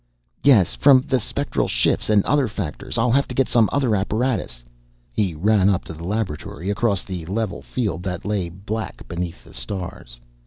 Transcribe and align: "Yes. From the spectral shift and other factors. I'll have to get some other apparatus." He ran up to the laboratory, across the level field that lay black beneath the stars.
"Yes. 0.43 0.73
From 0.73 1.01
the 1.07 1.19
spectral 1.19 1.67
shift 1.67 2.09
and 2.09 2.25
other 2.25 2.47
factors. 2.47 2.97
I'll 2.97 3.11
have 3.11 3.27
to 3.27 3.35
get 3.35 3.47
some 3.47 3.69
other 3.71 3.95
apparatus." 3.95 4.63
He 5.11 5.35
ran 5.35 5.69
up 5.69 5.85
to 5.85 5.93
the 5.93 6.03
laboratory, 6.05 6.71
across 6.71 7.03
the 7.03 7.23
level 7.27 7.61
field 7.61 8.01
that 8.01 8.25
lay 8.25 8.49
black 8.49 9.07
beneath 9.07 9.43
the 9.43 9.53
stars. 9.53 10.19